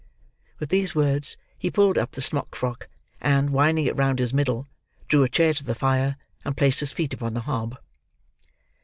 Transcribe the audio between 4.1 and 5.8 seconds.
his middle, drew a chair to the